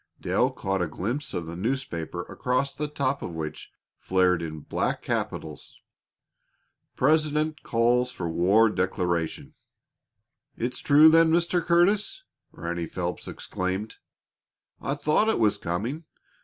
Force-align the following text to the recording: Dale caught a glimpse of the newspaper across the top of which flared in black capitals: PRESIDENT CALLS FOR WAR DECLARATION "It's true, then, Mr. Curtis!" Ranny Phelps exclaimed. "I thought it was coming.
Dale 0.19 0.49
caught 0.49 0.81
a 0.81 0.87
glimpse 0.87 1.31
of 1.31 1.45
the 1.45 1.55
newspaper 1.55 2.23
across 2.23 2.73
the 2.73 2.87
top 2.87 3.21
of 3.21 3.35
which 3.35 3.69
flared 3.95 4.41
in 4.41 4.61
black 4.61 5.03
capitals: 5.03 5.75
PRESIDENT 6.95 7.61
CALLS 7.61 8.11
FOR 8.11 8.27
WAR 8.27 8.71
DECLARATION 8.71 9.53
"It's 10.57 10.79
true, 10.79 11.07
then, 11.07 11.29
Mr. 11.29 11.63
Curtis!" 11.63 12.23
Ranny 12.51 12.87
Phelps 12.87 13.27
exclaimed. 13.27 13.97
"I 14.81 14.95
thought 14.95 15.29
it 15.29 15.37
was 15.37 15.59
coming. 15.59 16.05